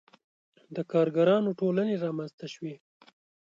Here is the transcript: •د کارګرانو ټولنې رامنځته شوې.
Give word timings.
•د 0.75 0.77
کارګرانو 0.91 1.49
ټولنې 1.59 1.95
رامنځته 2.05 2.47
شوې. 2.53 2.75